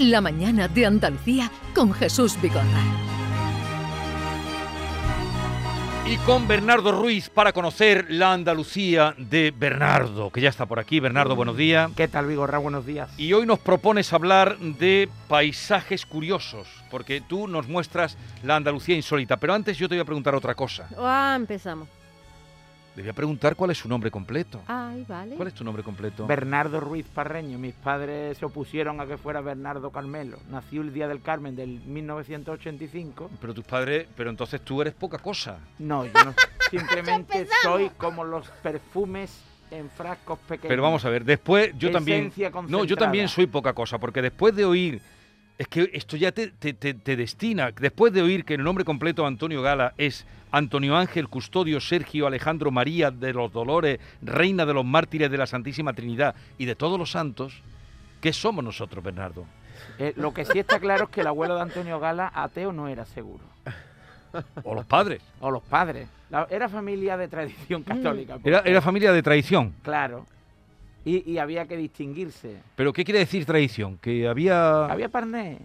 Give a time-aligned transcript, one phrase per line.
[0.00, 2.64] La mañana de Andalucía con Jesús Vigorra.
[6.06, 11.00] Y con Bernardo Ruiz para conocer la Andalucía de Bernardo, que ya está por aquí.
[11.00, 11.90] Bernardo, buenos días.
[11.94, 12.56] ¿Qué tal, Vigorra?
[12.56, 13.10] Buenos días.
[13.18, 19.36] Y hoy nos propones hablar de paisajes curiosos, porque tú nos muestras la Andalucía insólita.
[19.36, 20.88] Pero antes yo te voy a preguntar otra cosa.
[20.96, 21.99] Ah, empezamos.
[23.00, 24.60] Te voy a preguntar cuál es su nombre completo.
[24.66, 25.34] Ay, vale.
[25.34, 26.26] ¿Cuál es tu nombre completo?
[26.26, 27.56] Bernardo Ruiz Parreño.
[27.56, 30.38] Mis padres se opusieron a que fuera Bernardo Carmelo.
[30.50, 33.30] Nació el día del Carmen del 1985.
[33.40, 35.60] Pero tus padres, pero entonces tú eres poca cosa.
[35.78, 36.34] No, yo no.
[36.70, 40.68] Simplemente soy como los perfumes en frascos pequeños.
[40.68, 42.30] Pero vamos a ver, después yo también...
[42.68, 45.00] No, yo también soy poca cosa, porque después de oír...
[45.60, 47.70] Es que esto ya te, te- te- te destina.
[47.70, 52.26] Después de oír que el nombre completo de Antonio Gala es Antonio Ángel Custodio Sergio
[52.26, 56.76] Alejandro María de los Dolores, Reina de los Mártires de la Santísima Trinidad y de
[56.76, 57.60] todos los santos,
[58.22, 59.44] ¿qué somos nosotros, Bernardo?
[59.98, 62.88] Eh, lo que sí está claro es que el abuelo de Antonio Gala ateo no
[62.88, 63.44] era seguro.
[64.64, 65.20] O los padres.
[65.40, 66.08] O los padres.
[66.30, 68.38] La- era familia de tradición católica.
[68.44, 69.74] era familia de tradición.
[69.82, 70.24] Claro.
[71.10, 72.60] Y, y había que distinguirse.
[72.76, 73.98] ¿Pero qué quiere decir tradición?
[73.98, 74.84] Que había...
[74.84, 75.58] Había parné.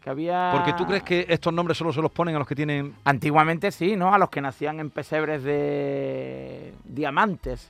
[0.00, 0.52] Que había...
[0.52, 2.94] Porque tú crees que estos nombres solo se los ponen a los que tienen...
[3.02, 4.14] Antiguamente sí, ¿no?
[4.14, 7.68] A los que nacían en pesebres de diamantes.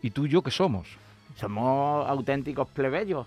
[0.00, 0.88] ¿Y tú y yo qué somos?
[1.36, 3.26] Somos auténticos plebeyos.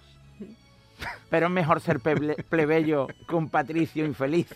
[1.30, 4.48] Pero es mejor ser peble- plebeyo que un patricio infeliz.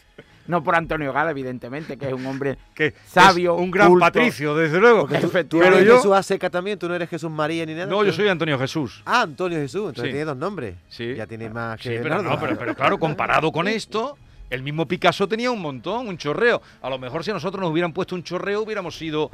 [0.48, 4.06] No por Antonio Gala, evidentemente, que es un hombre Que Sabio, un gran culto.
[4.06, 5.02] patricio, desde luego.
[5.08, 6.80] Porque tú- ¿Tú Pero eres yo- Jesús Aseca también?
[6.80, 7.88] ¿Tú no eres Jesús María ni nada?
[7.88, 9.02] No, yo ¿Tú- soy Antonio Jesús.
[9.06, 9.90] Ah, Antonio Jesús.
[9.90, 10.10] Entonces Sí.
[10.12, 10.76] tiene dos nombres.
[10.88, 11.16] Sí.
[11.16, 12.30] Ya tiene más que Sí, pero, Bernardo.
[12.30, 14.18] no, pero, pero claro, comparado con esto,
[14.50, 16.62] el mismo Picasso tenía un montón, un chorreo.
[16.82, 19.30] A lo mejor si a nosotros nos hubieran puesto un chorreo hubiéramos sido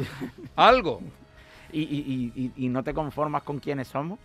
[0.55, 0.99] algo.
[1.71, 4.17] y, y- y- y- y no te conformas con quiénes somos.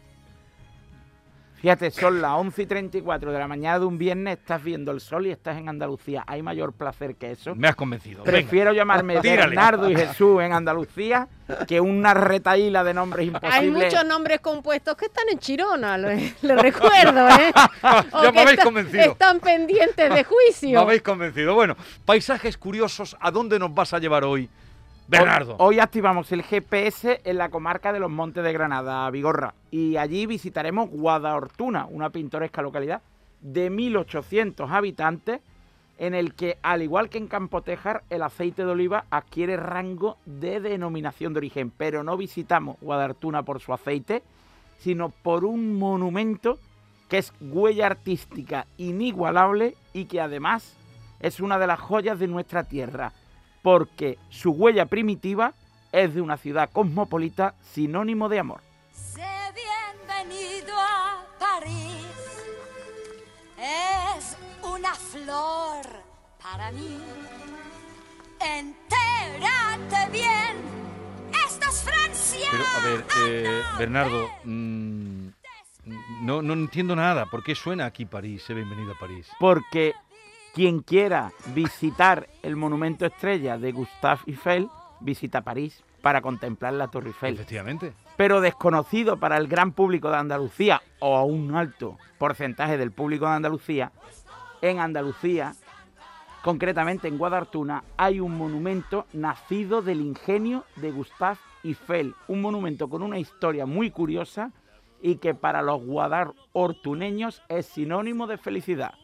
[1.60, 5.00] Fíjate, son las 11 y 34 de la mañana de un viernes, estás viendo el
[5.00, 6.22] sol y estás en Andalucía.
[6.26, 7.54] ¿Hay mayor placer que eso?
[7.56, 8.22] Me has convencido.
[8.22, 8.30] Venga.
[8.38, 9.48] Prefiero llamarme Tírale.
[9.56, 11.26] Bernardo y Jesús en Andalucía
[11.66, 13.54] que una retaíla de nombres imposibles.
[13.58, 16.08] Hay muchos nombres compuestos que están en Chirona, lo,
[16.42, 17.52] lo recuerdo, ¿eh?
[18.12, 19.02] O Ya me habéis está- convencido.
[19.12, 20.78] Están pendientes de Me juicio.
[20.78, 21.54] habéis convencido.
[21.54, 24.48] Bueno, paisajes curiosos, ¿a dónde nos vas a llevar hoy,
[25.08, 25.56] Bernardo?
[25.58, 30.26] Hoy, activamos el GPS en la comarca de los Montes de Granada, Vigorra, y allí
[30.26, 33.00] visitaremos Guadahortuna, una pintoresca localidad
[33.40, 35.40] de 1.800 habitantes,
[35.96, 40.60] en el que, al igual que en Campotejar, el aceite de oliva adquiere rango de
[40.60, 41.70] denominación de origen.
[41.70, 44.22] Pero no visitamos Guadahortuna por su aceite,
[44.78, 46.58] sino por un monumento
[47.08, 50.76] que es huella artística inigualable y que además
[51.20, 53.12] es una de las joyas de nuestra tierra,
[53.62, 55.54] porque su huella primitiva
[55.92, 58.60] es de una ciudad cosmopolita sinónimo de amor.
[58.92, 62.06] Sé bienvenido a París.
[63.58, 65.86] Es una flor
[66.42, 66.98] para mí.
[68.40, 70.56] Entérate bien.
[71.46, 72.48] Esto es Francia.
[72.50, 75.28] Pero, a ver, eh, Bernardo, mm,
[76.22, 77.26] no, no entiendo nada.
[77.26, 78.48] ¿Por qué suena aquí París?
[78.48, 79.28] He bienvenido a París.
[79.40, 79.94] Porque
[80.58, 87.10] quien quiera visitar el monumento estrella de Gustave Eiffel, visita París para contemplar la Torre
[87.10, 87.34] Eiffel.
[87.34, 87.92] Efectivamente.
[88.16, 93.26] pero desconocido para el gran público de Andalucía o a un alto porcentaje del público
[93.26, 93.92] de Andalucía,
[94.60, 95.54] en Andalucía,
[96.42, 103.04] concretamente en Guadartuna, hay un monumento nacido del ingenio de Gustave Eiffel, un monumento con
[103.04, 104.50] una historia muy curiosa
[105.00, 108.94] y que para los guadarortuneños es sinónimo de felicidad.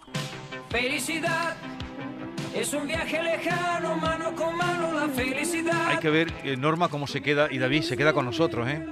[0.75, 1.55] Felicidad
[2.53, 5.87] es un viaje lejano, mano con mano, la felicidad.
[5.87, 8.85] Hay que ver, eh, Norma, cómo se queda, y David se queda con nosotros, ¿eh?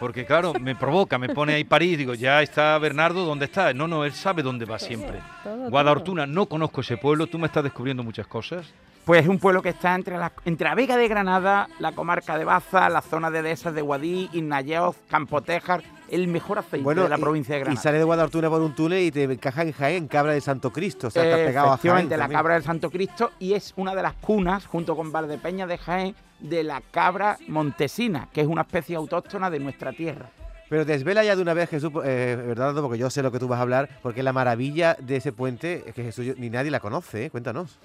[0.00, 3.74] Porque claro, me provoca, me pone ahí París, digo, ya está Bernardo, ¿dónde está?
[3.74, 5.20] No, no, él sabe dónde va siempre.
[5.68, 8.64] Guadalhortuna, no conozco ese pueblo, tú me estás descubriendo muchas cosas.
[9.08, 12.36] Pues es un pueblo que está entre la, entre la Vega de Granada, la comarca
[12.36, 17.16] de Baza, la zona de dehesas de Guadí, Innayeoz, Campotejar, el mejor aceite de la
[17.16, 17.80] y- provincia de Y Granada.
[17.82, 21.06] sale de Guadalhortuna por un túnel y te encaja en Jaén, Cabra de Santo Cristo.
[21.06, 22.10] O sea, Eh, pegado a Jaén.
[22.10, 22.38] la también.
[22.38, 26.14] cabra del Santo Cristo y es una de las cunas, junto con Valdepeña de Jaén,
[26.40, 30.26] de la cabra montesina, que es una especie autóctona de nuestra tierra.
[30.68, 33.48] Pero desvela ya de una vez, Jesús, eh, Bernardo, porque yo sé lo que tú
[33.48, 36.70] vas a hablar, porque la maravilla de ese puente es que Jesús yo- ni nadie
[36.70, 37.30] la conoce, ¿eh?
[37.30, 37.78] Cuéntanos.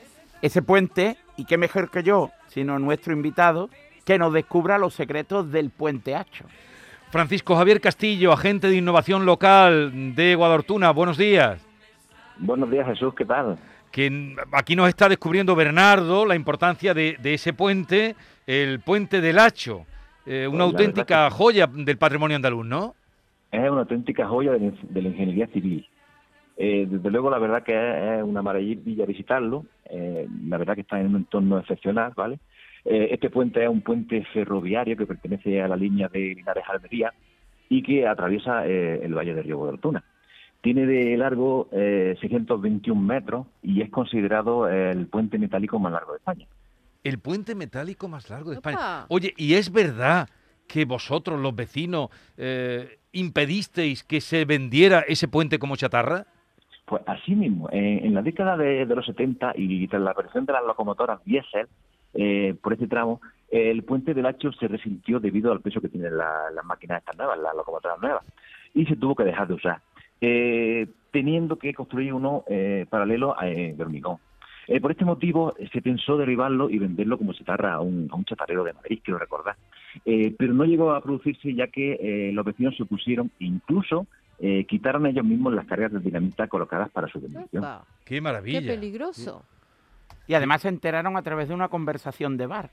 [0.43, 3.69] Ese puente, y qué mejor que yo, sino nuestro invitado,
[4.03, 6.43] que nos descubra los secretos del puente Hacho.
[7.11, 11.65] Francisco Javier Castillo, agente de innovación local de Guadalhortuna, buenos días.
[12.39, 13.57] Buenos días, Jesús, ¿qué tal?
[13.89, 19.39] Que aquí nos está descubriendo Bernardo la importancia de, de ese puente, el puente del
[19.39, 19.85] Hacho,
[20.25, 22.95] eh, una Pues auténtica joya del patrimonio andaluz, ¿no?
[23.49, 25.87] es una auténtica joya de la ingeniería civil.
[26.65, 29.65] Eh, desde luego, la verdad que es, una maravilla visitarlo.
[29.89, 32.39] Eh, la verdad que está en un entorno excepcional, ¿vale?
[32.85, 37.13] Eh, este puente es un puente ferroviario que pertenece a la línea de Linares Almería
[37.67, 40.05] y que atraviesa eh, el valle del río Guadaltuna.
[40.61, 46.19] Tiene de largo eh, 621 metros y es considerado el puente metálico más largo de
[46.19, 46.47] España.
[47.03, 48.77] El puente metálico más largo de España.
[48.77, 49.05] Opa.
[49.09, 50.29] Oye, ¿y es verdad
[50.67, 56.25] que vosotros, los vecinos, eh, impedisteis que se vendiera ese puente como chatarra?
[56.85, 60.53] Pues así mismo, en, en la década de, los 70 y tras la aparición de
[60.53, 61.67] las locomotoras diésel
[62.13, 66.17] eh, por este tramo, el puente del Hacho se resintió debido al peso que tienen
[66.17, 68.23] la- las máquinas estas nuevas, las locomotoras nuevas,
[68.73, 69.81] y se tuvo que dejar de usar,
[70.21, 74.17] eh, teniendo que construir uno eh, paralelo a, eh, de hormigón.
[74.67, 78.15] Eh, por este motivo eh, se pensó derribarlo y venderlo como chatarra a un, a
[78.15, 79.55] un chatarrero de Madrid, quiero recordar.
[80.05, 84.07] Eh, pero no llegó a producirse ya que eh, los vecinos se opusieron, incluso
[84.39, 87.63] eh, quitaron ellos mismos las cargas de dinamita colocadas para su demolición.
[88.05, 88.59] ¡Qué Qué maravilla!
[88.61, 89.43] peligroso.
[90.27, 92.71] Y además se enteraron a través de una conversación de bar.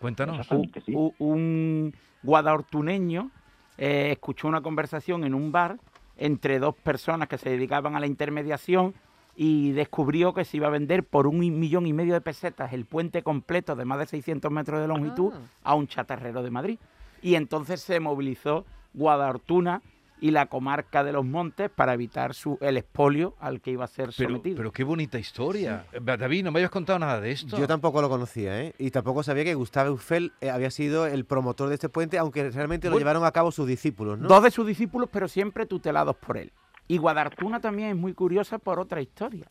[0.00, 0.36] Cuéntanos.
[0.38, 0.92] Exactamente, sí.
[1.18, 3.30] Un guadalhortuneño
[3.78, 5.78] eh, escuchó una conversación en un bar
[6.16, 8.94] entre dos personas que se dedicaban a la intermediación
[9.34, 12.84] y descubrió que se iba a vender por un millón y medio de pesetas el
[12.84, 15.38] puente completo de más de 600 metros de longitud Ah.
[15.70, 16.78] a un chatarrero de Madrid.
[17.22, 19.80] Y entonces se movilizó Guadalhortuna
[20.22, 23.88] y la comarca de los montes para evitar su, el expolio al que iba a
[23.88, 24.56] ser Pero, sometido.
[24.56, 25.84] pero qué bonita historia.
[25.92, 27.58] Eh, David, no me habías contado nada de esto.
[27.58, 28.72] Yo tampoco lo conocía, ¿eh?
[28.78, 32.48] Y tampoco sabía que Gustave Eiffel eh, había sido el promotor de este puente, aunque
[32.50, 34.28] realmente lo Bueno, llevaron a cabo sus discípulos, ¿no?
[34.28, 36.52] Dos de sus discípulos, pero siempre tutelados por él.
[36.86, 39.46] Y Guadartuna también es muy curiosa por otra historia.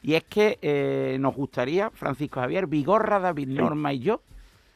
[0.00, 4.22] Y es que eh, nos gustaría, Francisco Javier, Vigorra, David, Norma y yo,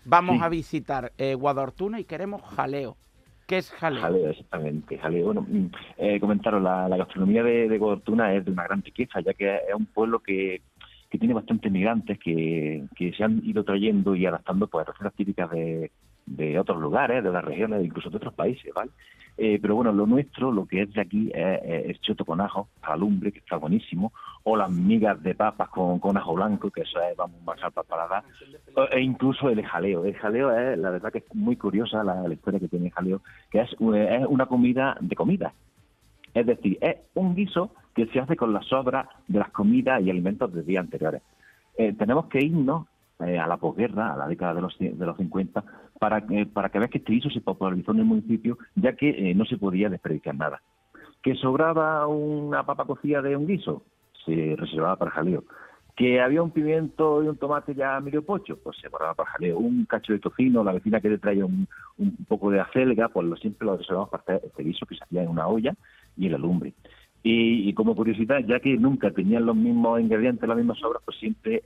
[0.05, 0.43] vamos Sí.
[0.43, 2.99] a visitar eh, Guadartuna y queremos jaleo.
[3.49, 4.03] ¿Qué es jaleo?
[4.03, 5.33] Jaleo, exactamente, jaleo.
[5.33, 9.57] Mm, eh, comentaros, la, gastronomía de, de Guadaltuna es de una gran riqueza, ya que
[9.57, 10.61] es un pueblo que,
[11.09, 15.15] que tiene bastantes migrantes que, que se han ido trayendo y adaptando pues, a recetas
[15.15, 15.91] típicas de,
[16.37, 18.91] de otros lugares, de otras regiones, incluso de otros países, ¿vale?
[19.41, 22.69] Eh, pero bueno, lo nuestro, lo que es de aquí, es, es choto con ajo,
[22.83, 26.71] a la lumbre, que está buenísimo, o las migas de papas con, con ajo blanco,
[26.71, 28.25] que eso es, vamos, más para paladar,
[28.91, 30.05] e incluso el jaleo.
[30.05, 33.21] El jaleo es, la verdad que es muy curiosa la, historia que tiene el jaleo,
[33.51, 35.53] que es, un- es una comida de comida.
[36.35, 40.11] Es decir, es un guiso que se hace con las sobras de las comidas y
[40.11, 41.23] alimentos de días anteriores.
[41.77, 42.87] Eh, tenemos que irnos
[43.21, 45.65] eh, a la posguerra, a la década de los, de los 50,
[45.99, 49.09] para, que- para que veas que este guiso se popularizó en el municipio, ya que
[49.31, 50.61] eh, no se podía desperdiciar nada.
[51.23, 53.83] ¿Que sobraba una papa cocida de un guiso?
[54.25, 55.45] Se reservaba para jaleo.
[55.97, 58.57] ¿Que había un pimiento y un tomate ya medio pocho?
[58.63, 59.59] Pues se guardaba para jaleo.
[59.59, 61.67] Un cacho de tocino, la vecina que le traía un,
[61.99, 65.25] un poco de acelga, pues lo, siempre lo reservamos para este guiso que se hacía
[65.25, 65.75] en una olla
[66.17, 66.73] y en la lumbre.
[67.25, 71.19] Y, y como curiosidad, ya que nunca tenían los mismos ingredientes, las mismas sobras, pues
[71.19, 71.65] siempre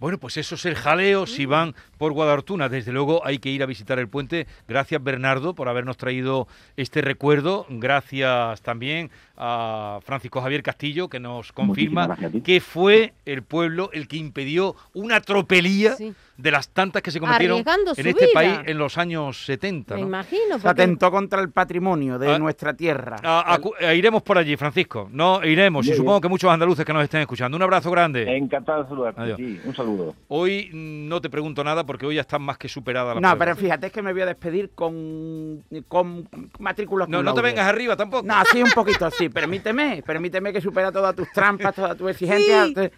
[0.00, 2.68] Bueno, pues eso es el jaleo si van por Guadalhortuna.
[2.70, 4.46] Desde luego hay que ir a visitar el puente.
[4.66, 7.66] Gracias Bernardo por habernos traído este recuerdo.
[7.68, 14.16] Gracias también a Francisco Javier Castillo que nos confirma que fue el pueblo el que
[14.16, 16.14] impidió una tropelía Sí.
[16.36, 18.28] de las tantas que se cometieron en este vida.
[18.32, 19.94] país en los años 70.
[19.96, 20.06] Me ¿no?
[20.06, 20.56] imagino.
[20.56, 23.16] Se porque- atentó contra el patrimonio de Ah, nuestra tierra.
[23.22, 25.08] A- acu- eh, iremos por allí, Francisco.
[25.12, 25.86] No, iremos.
[25.86, 26.22] Y supongo bien.
[26.22, 27.56] que muchos andaluces que nos estén escuchando.
[27.56, 28.34] Un abrazo grande.
[28.36, 29.20] Encantado de saludarte.
[29.20, 29.36] Adiós.
[29.38, 29.89] Sí, un saludo.
[30.28, 33.56] Hoy no te pregunto nada porque hoy ya están más que superada la No, pero
[33.56, 36.28] fíjate es que me voy a despedir con, con
[36.58, 38.26] matrículas No, no te vengas arriba tampoco.
[38.26, 39.28] No, sí, un poquito, sí.
[39.28, 42.68] Permíteme, permíteme que supera todas tus trampas, todas tus exigencias.
[42.68, 42.74] Sí.
[42.74, 42.92] Te,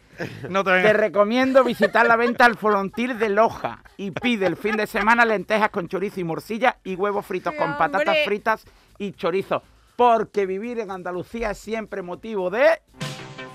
[0.48, 4.86] No te recomiendo visitar la venta al Folontil de Loja y pide el fin de
[4.86, 8.64] semana lentejas con chorizo y morcilla y huevos fritos ¡Sí, con patatas fritas
[8.98, 9.62] y chorizo.
[9.96, 12.80] Porque vivir en Andalucía es siempre motivo de...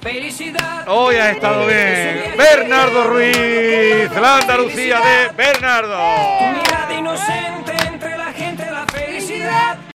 [0.08, 0.88] Felicidad.
[0.88, 2.34] Hoy ha estado bien.
[2.38, 5.98] Bernardo Ruiz, la Andalucía de Bernardo.
[6.40, 7.57] Tu mirada inocente